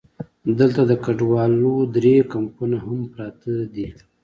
[0.59, 3.87] دلته د کډوالو درې کمپونه هم پراته دي.